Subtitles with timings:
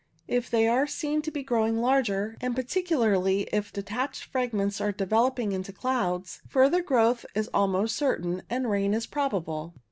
[0.27, 4.91] If they are seen to be growing larger, and particularly if de tached fragments are
[4.91, 9.75] developing into clouds, further growth is almost certain, and rain is probable.